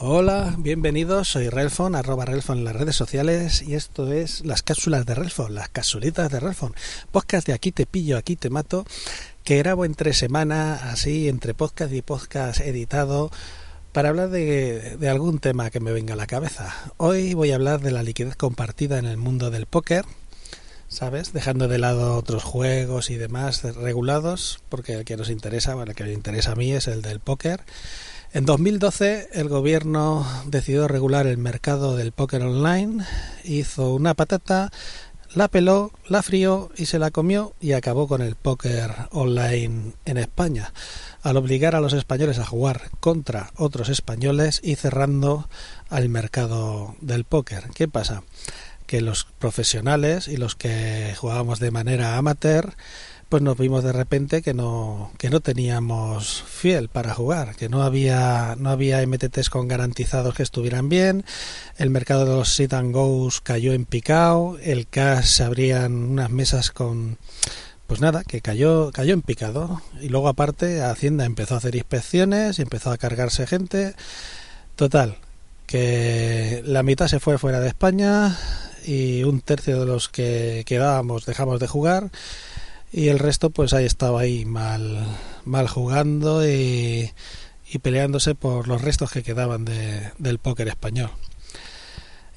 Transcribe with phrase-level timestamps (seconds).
[0.00, 5.04] Hola, bienvenidos, soy Relfon, arroba Relfon en las redes sociales y esto es las cápsulas
[5.06, 6.72] de Relfon, las casulitas de Relfon,
[7.10, 8.86] podcast de aquí te pillo, aquí te mato,
[9.42, 13.32] que grabo entre semana, así entre podcast y podcast editado,
[13.90, 16.72] para hablar de, de algún tema que me venga a la cabeza.
[16.96, 20.04] Hoy voy a hablar de la liquidez compartida en el mundo del póker,
[20.88, 21.32] ¿sabes?
[21.32, 25.96] Dejando de lado otros juegos y demás regulados, porque el que nos interesa, bueno, el
[25.96, 27.60] que me interesa a mí es el del póker.
[28.32, 33.04] En 2012 el gobierno decidió regular el mercado del póker online,
[33.44, 34.70] hizo una patata,
[35.34, 40.16] la peló, la frió y se la comió y acabó con el póker online en
[40.16, 40.72] España,
[41.22, 45.48] al obligar a los españoles a jugar contra otros españoles y cerrando
[45.90, 47.64] al mercado del póker.
[47.74, 48.22] ¿Qué pasa?
[48.88, 52.74] Que los profesionales y los que jugábamos de manera amateur
[53.28, 57.82] pues nos vimos de repente que no que no teníamos fiel para jugar, que no
[57.82, 61.24] había no había MTTs con garantizados que estuvieran bien,
[61.76, 62.94] el mercado de los sit and
[63.42, 67.18] cayó en picado, el cash se abrían unas mesas con
[67.86, 72.58] pues nada, que cayó cayó en picado y luego aparte Hacienda empezó a hacer inspecciones
[72.58, 73.94] y empezó a cargarse gente.
[74.76, 75.18] Total,
[75.66, 78.38] que la mitad se fue fuera de España
[78.88, 82.10] y un tercio de los que quedábamos dejamos de jugar
[82.90, 85.04] y el resto pues ahí estaba ahí mal,
[85.44, 87.12] mal jugando y,
[87.82, 91.10] peleándose por los restos que quedaban de, del póker español.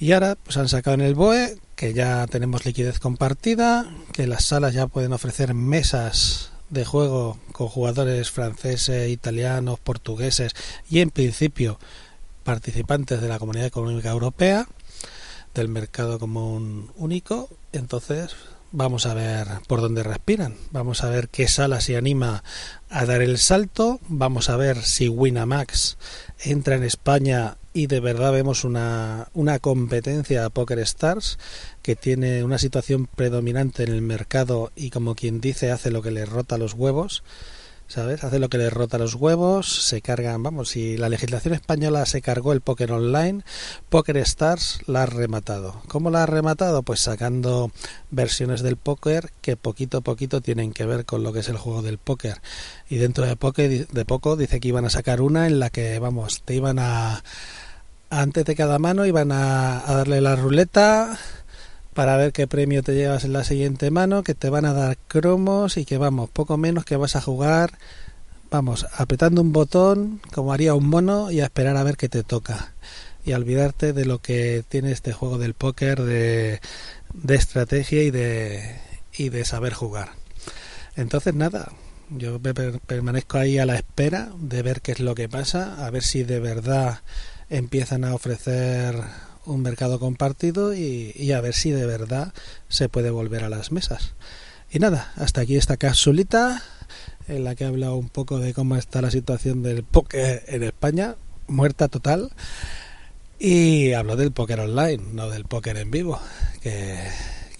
[0.00, 4.46] Y ahora pues han sacado en el BOE que ya tenemos liquidez compartida, que las
[4.46, 10.54] salas ya pueden ofrecer mesas de juego con jugadores franceses, italianos, portugueses
[10.88, 11.78] y en principio
[12.42, 14.66] participantes de la Comunidad Económica Europea
[15.58, 17.48] del mercado común único.
[17.72, 18.34] Entonces,
[18.70, 20.54] Vamos a ver por dónde respiran.
[20.72, 22.44] Vamos a ver qué sala se anima
[22.90, 23.98] a dar el salto.
[24.08, 25.96] Vamos a ver si Winamax
[26.44, 31.38] entra en España y de verdad vemos una, una competencia a Poker Stars
[31.80, 36.10] que tiene una situación predominante en el mercado y como quien dice hace lo que
[36.10, 37.22] le rota los huevos
[37.88, 38.22] ¿sabes?
[38.22, 42.20] Hace lo que le rota los huevos, se cargan, vamos, si la legislación española se
[42.20, 43.42] cargó el póker online,
[43.88, 45.82] Poker Stars la ha rematado.
[45.88, 46.82] ¿Cómo la ha rematado?
[46.82, 47.72] Pues sacando
[48.10, 51.56] versiones del póker que poquito a poquito tienen que ver con lo que es el
[51.56, 52.40] juego del póker.
[52.90, 56.42] Y dentro de, de poco dice que iban a sacar una en la que, vamos,
[56.44, 57.24] te iban a...
[58.10, 61.18] Antes de cada mano iban a darle la ruleta
[61.98, 64.96] para ver qué premio te llevas en la siguiente mano, que te van a dar
[65.08, 67.72] cromos y que vamos, poco menos que vas a jugar,
[68.52, 72.22] vamos, apretando un botón como haría un mono y a esperar a ver qué te
[72.22, 72.72] toca.
[73.24, 76.60] Y a olvidarte de lo que tiene este juego del póker de,
[77.14, 78.80] de estrategia y de,
[79.16, 80.10] y de saber jugar.
[80.94, 81.72] Entonces nada,
[82.10, 82.38] yo
[82.86, 86.22] permanezco ahí a la espera de ver qué es lo que pasa, a ver si
[86.22, 87.00] de verdad
[87.50, 89.02] empiezan a ofrecer
[89.48, 92.32] un mercado compartido y, a ver si de verdad
[92.68, 94.14] se puede volver a las mesas.
[94.70, 96.62] Y nada, hasta aquí esta capsulita
[97.26, 100.62] en la que he hablado un poco de cómo está la situación del póker en
[100.62, 101.16] España,
[101.46, 102.30] muerta total.
[103.38, 106.20] Y hablo del póker online, no del póker en vivo,
[106.60, 106.98] que,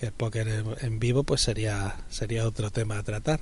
[0.00, 3.40] el póker en vivo pues sería, sería otro tema a tratar.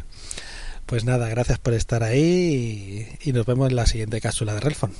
[0.86, 4.60] Pues nada, gracias por estar ahí y, y nos vemos en la siguiente cápsula de
[4.60, 4.92] Relfon.